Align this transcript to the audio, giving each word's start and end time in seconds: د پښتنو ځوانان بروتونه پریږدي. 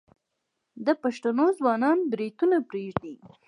د 0.85 0.87
پښتنو 1.01 1.45
ځوانان 1.59 1.97
بروتونه 2.11 2.57
پریږدي. 2.69 3.15